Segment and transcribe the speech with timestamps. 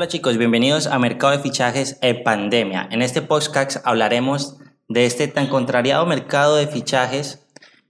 [0.00, 2.88] Hola chicos, bienvenidos a Mercado de Fichajes en Pandemia.
[2.90, 4.56] En este podcast hablaremos
[4.88, 7.46] de este tan contrariado mercado de fichajes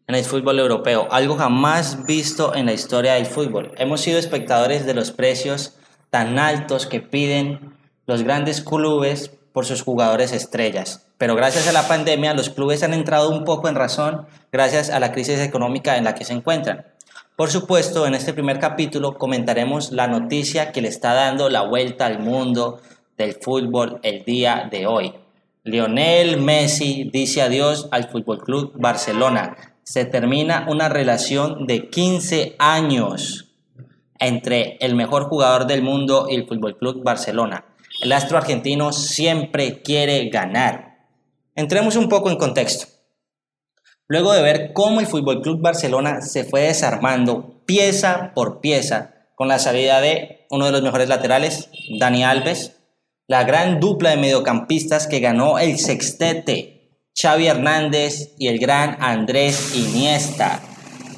[0.08, 3.70] en el fútbol europeo, algo jamás visto en la historia del fútbol.
[3.76, 5.76] Hemos sido espectadores de los precios
[6.11, 7.76] tan altos que piden
[8.08, 11.07] los grandes clubes por sus jugadores estrellas.
[11.16, 14.99] Pero gracias a la pandemia los clubes han entrado un poco en razón gracias a
[14.99, 16.86] la crisis económica en la que se encuentran.
[17.40, 22.04] Por supuesto, en este primer capítulo comentaremos la noticia que le está dando la vuelta
[22.04, 22.82] al mundo
[23.16, 25.14] del fútbol el día de hoy.
[25.64, 29.57] Lionel Messi dice adiós al Fútbol Club Barcelona.
[29.85, 33.48] Se termina una relación de 15 años
[34.19, 37.64] entre el mejor jugador del mundo y el Fútbol Club Barcelona.
[38.02, 41.06] El astro argentino siempre quiere ganar.
[41.55, 42.99] Entremos un poco en contexto.
[44.11, 49.47] Luego de ver cómo el Fútbol Club Barcelona se fue desarmando pieza por pieza con
[49.47, 52.72] la salida de uno de los mejores laterales, Dani Alves,
[53.28, 59.77] la gran dupla de mediocampistas que ganó el sextete, Xavi Hernández y el gran Andrés
[59.77, 60.61] Iniesta.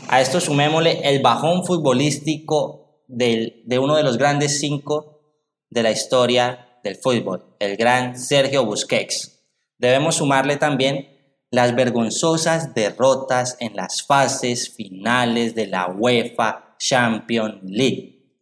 [0.08, 5.22] A esto sumémosle el bajón futbolístico de uno de los grandes cinco
[5.70, 9.46] de la historia del fútbol, el gran Sergio Busquets.
[9.78, 11.11] Debemos sumarle también
[11.52, 18.40] las vergonzosas derrotas en las fases finales de la UEFA Champions League.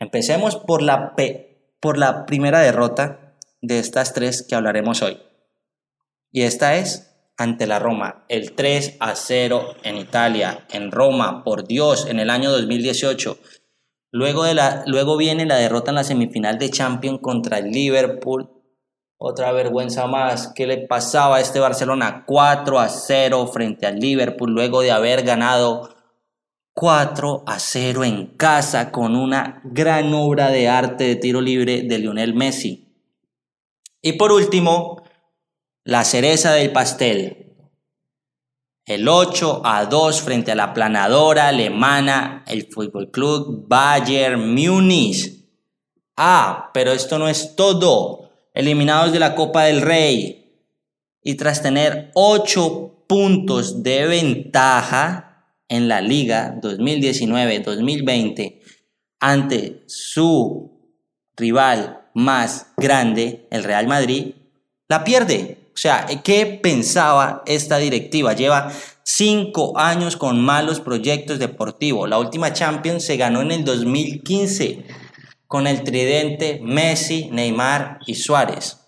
[0.00, 1.14] Empecemos por la,
[1.80, 5.18] por la primera derrota de estas tres que hablaremos hoy.
[6.32, 11.64] Y esta es ante la Roma, el 3 a 0 en Italia, en Roma, por
[11.64, 13.38] Dios, en el año 2018.
[14.10, 18.57] Luego, de la, luego viene la derrota en la semifinal de Champions contra el Liverpool
[19.18, 20.52] otra vergüenza más.
[20.54, 22.24] ¿Qué le pasaba a este Barcelona?
[22.26, 25.94] 4 a 0 frente al Liverpool luego de haber ganado
[26.72, 31.98] 4 a 0 en casa con una gran obra de arte de tiro libre de
[31.98, 32.94] Lionel Messi.
[34.00, 35.02] Y por último,
[35.82, 37.56] la cereza del pastel.
[38.86, 45.44] El 8 a 2 frente a la planadora alemana, el Fútbol Club Bayern Múnich.
[46.16, 48.27] Ah, pero esto no es todo
[48.58, 50.52] eliminados de la Copa del Rey
[51.22, 58.60] y tras tener 8 puntos de ventaja en la liga 2019-2020
[59.20, 60.72] ante su
[61.36, 64.34] rival más grande, el Real Madrid,
[64.88, 65.58] la pierde.
[65.72, 68.32] O sea, ¿qué pensaba esta directiva?
[68.32, 68.72] Lleva
[69.04, 72.08] cinco años con malos proyectos deportivos.
[72.08, 74.84] La última Champions se ganó en el 2015
[75.48, 78.78] con el tridente Messi, Neymar y Suárez.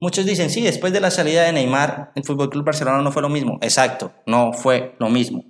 [0.00, 3.28] Muchos dicen, sí, después de la salida de Neymar, el Club Barcelona no fue lo
[3.28, 3.58] mismo.
[3.60, 5.44] Exacto, no fue lo mismo.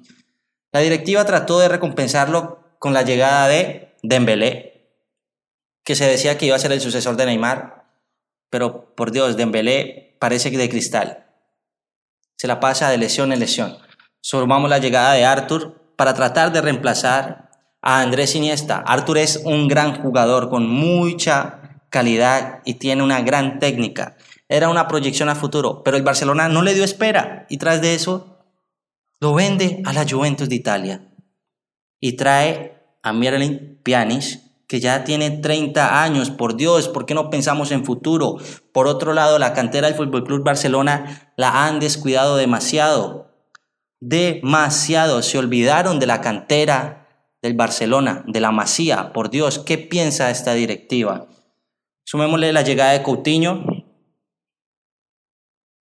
[0.73, 4.91] La directiva trató de recompensarlo con la llegada de Dembélé,
[5.85, 7.85] que se decía que iba a ser el sucesor de Neymar,
[8.49, 11.27] pero por Dios, Dembélé parece que de cristal.
[12.37, 13.77] Se la pasa de lesión en lesión.
[14.21, 17.44] Sumamos la llegada de Arthur para tratar de reemplazar
[17.87, 18.79] a Andrés Iniesta.
[18.79, 24.17] Artur es un gran jugador con mucha calidad y tiene una gran técnica.
[24.49, 27.95] Era una proyección a futuro, pero el Barcelona no le dio espera y tras de
[27.95, 28.39] eso
[29.21, 31.13] lo vende a la Juventus de Italia
[32.01, 37.29] y trae a Miralem Pjanic que ya tiene 30 años, por Dios, ¿por qué no
[37.29, 38.39] pensamos en futuro?
[38.73, 43.31] Por otro lado, la cantera del Fútbol Club Barcelona la han descuidado demasiado.
[44.01, 47.04] Demasiado, se olvidaron de la cantera
[47.45, 49.13] del Barcelona, de la Masía.
[49.13, 51.29] Por Dios, ¿qué piensa esta directiva?
[52.07, 53.67] Sumémosle la llegada de Coutinho.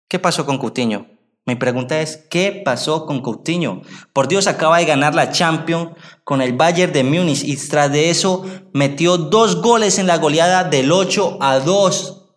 [0.08, 1.08] ¿Qué pasó con Coutinho?
[1.48, 3.82] Mi pregunta es, ¿qué pasó con Coutinho?
[4.14, 5.90] Por Dios, acaba de ganar la Champions
[6.24, 10.66] con el Bayern de Múnich y tras de eso metió dos goles en la goleada
[10.66, 12.30] del 8 a 2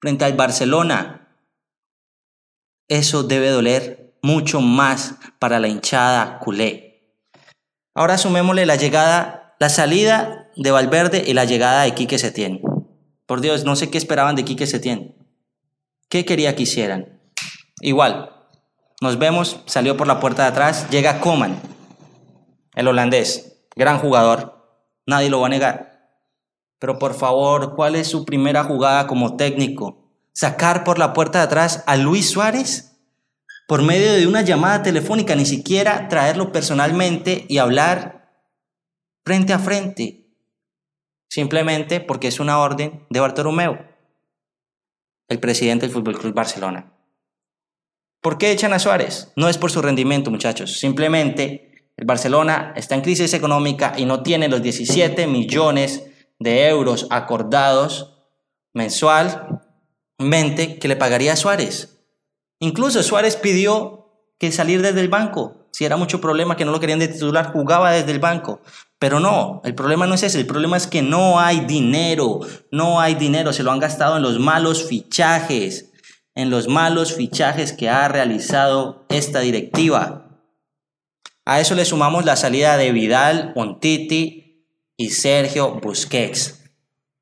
[0.00, 1.34] frente al Barcelona.
[2.88, 6.89] Eso debe doler mucho más para la hinchada culé.
[7.94, 12.60] Ahora sumémosle la llegada, la salida de Valverde y la llegada de Quique Setién.
[13.26, 15.16] Por Dios, no sé qué esperaban de Quique Setién.
[16.08, 17.20] ¿Qué quería que hicieran?
[17.80, 18.30] Igual,
[19.00, 21.60] nos vemos, salió por la puerta de atrás, llega Coman,
[22.74, 26.10] el holandés, gran jugador, nadie lo va a negar.
[26.78, 30.12] Pero por favor, ¿cuál es su primera jugada como técnico?
[30.32, 32.89] ¿Sacar por la puerta de atrás a Luis Suárez?
[33.70, 38.28] Por medio de una llamada telefónica, ni siquiera traerlo personalmente y hablar
[39.24, 40.26] frente a frente,
[41.28, 43.78] simplemente porque es una orden de Bartolomeu,
[45.28, 46.92] el presidente del Fútbol Club Barcelona.
[48.20, 49.32] ¿Por qué echan a Suárez?
[49.36, 54.24] No es por su rendimiento, muchachos, simplemente el Barcelona está en crisis económica y no
[54.24, 58.18] tiene los 17 millones de euros acordados
[58.74, 59.60] mensualmente
[60.80, 61.99] que le pagaría a Suárez.
[62.60, 64.06] Incluso Suárez pidió
[64.38, 65.66] que salir desde el banco.
[65.72, 68.60] Si era mucho problema que no lo querían de titular, jugaba desde el banco.
[68.98, 72.40] Pero no, el problema no es ese, el problema es que no hay dinero,
[72.70, 75.90] no hay dinero, se lo han gastado en los malos fichajes,
[76.34, 80.26] en los malos fichajes que ha realizado esta directiva.
[81.46, 84.66] A eso le sumamos la salida de Vidal, Montiti
[84.96, 86.62] y Sergio Busquets.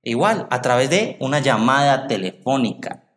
[0.02, 3.07] Igual, a través de una llamada telefónica.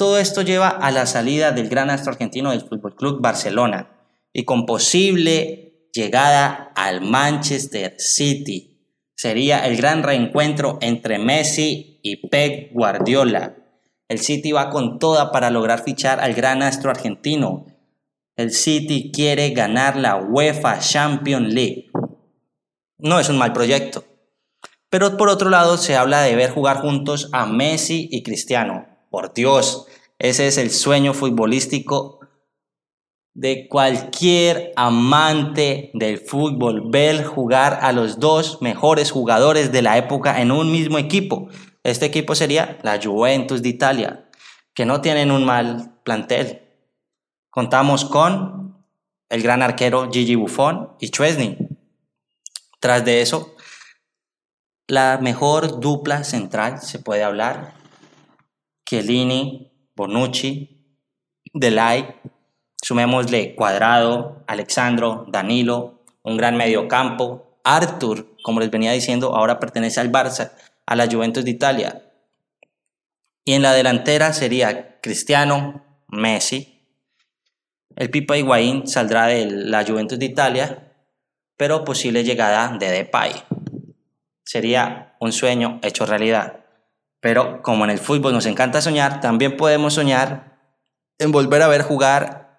[0.00, 3.90] Todo esto lleva a la salida del gran astro argentino del Fútbol Club Barcelona
[4.32, 8.80] y con posible llegada al Manchester City.
[9.14, 13.56] Sería el gran reencuentro entre Messi y Pep Guardiola.
[14.08, 17.66] El City va con toda para lograr fichar al gran astro argentino.
[18.36, 21.90] El City quiere ganar la UEFA Champions League.
[22.96, 24.06] No es un mal proyecto.
[24.88, 28.89] Pero por otro lado se habla de ver jugar juntos a Messi y Cristiano.
[29.10, 29.86] Por Dios,
[30.18, 32.20] ese es el sueño futbolístico
[33.34, 40.40] de cualquier amante del fútbol, ver jugar a los dos mejores jugadores de la época
[40.40, 41.48] en un mismo equipo.
[41.82, 44.28] Este equipo sería la Juventus de Italia,
[44.74, 46.62] que no tienen un mal plantel.
[47.50, 48.84] Contamos con
[49.28, 51.56] el gran arquero Gigi Buffon y Chesney.
[52.78, 53.54] Tras de eso,
[54.86, 57.79] la mejor dupla central se puede hablar,
[58.90, 60.68] Chiellini Bonucci,
[61.54, 62.12] Delay,
[62.82, 70.10] sumémosle Cuadrado, Alexandro, Danilo, un gran mediocampo, Arthur, como les venía diciendo, ahora pertenece al
[70.10, 70.54] Barça,
[70.86, 72.02] a la Juventus de Italia.
[73.44, 76.84] Y en la delantera sería Cristiano, Messi.
[77.94, 80.92] El Pipa Higuaín saldrá de la Juventus de Italia,
[81.56, 83.34] pero posible llegada de Depay.
[84.42, 86.59] Sería un sueño hecho realidad.
[87.20, 90.58] Pero como en el fútbol nos encanta soñar, también podemos soñar
[91.18, 92.58] en volver a ver jugar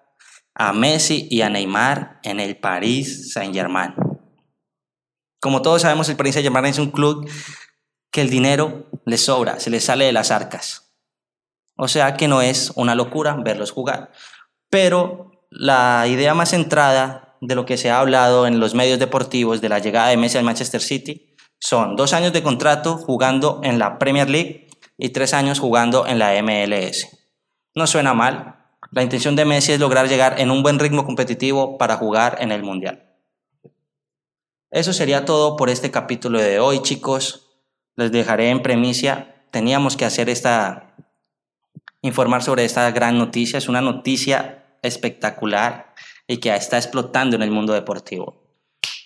[0.54, 3.94] a Messi y a Neymar en el Paris Saint-Germain.
[5.40, 7.28] Como todos sabemos, el Paris Saint-Germain es un club
[8.12, 10.94] que el dinero le sobra, se le sale de las arcas.
[11.76, 14.12] O sea que no es una locura verlos jugar.
[14.70, 19.60] Pero la idea más centrada de lo que se ha hablado en los medios deportivos
[19.60, 21.31] de la llegada de Messi al Manchester City
[21.62, 24.66] son dos años de contrato jugando en la Premier League
[24.98, 27.06] y tres años jugando en la MLS.
[27.76, 28.66] No suena mal.
[28.90, 32.50] La intención de Messi es lograr llegar en un buen ritmo competitivo para jugar en
[32.50, 33.14] el Mundial.
[34.72, 37.52] Eso sería todo por este capítulo de hoy, chicos.
[37.94, 39.46] Les dejaré en premicia.
[39.52, 40.96] Teníamos que hacer esta,
[42.00, 43.58] informar sobre esta gran noticia.
[43.58, 45.94] Es una noticia espectacular
[46.26, 48.42] y que está explotando en el mundo deportivo.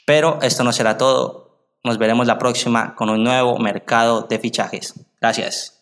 [0.06, 1.45] Pero esto no será todo.
[1.84, 4.94] Nos veremos la próxima con un nuevo mercado de fichajes.
[5.20, 5.75] Gracias.